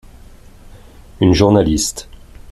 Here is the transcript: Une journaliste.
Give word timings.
Une 1.19 1.35
journaliste. 1.35 2.09